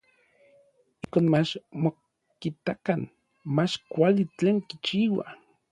Ijkon 1.03 1.25
mach 1.33 1.51
ma 1.81 1.89
kitakan 2.41 3.01
mach 3.55 3.73
kuali 3.91 4.23
tlen 4.37 4.57
kichiua. 4.67 5.25